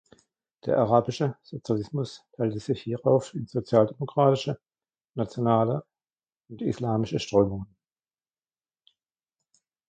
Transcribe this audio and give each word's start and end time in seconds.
Der 0.65 0.79
arabische 0.79 1.35
Sozialismus 1.43 2.23
teilte 2.35 2.57
sich 2.57 2.81
hierauf 2.81 3.35
in 3.35 3.45
sozialdemokratische, 3.45 4.59
nationale 5.15 5.85
und 6.49 6.63
islamische 6.63 7.19
Strömungen. 7.19 7.67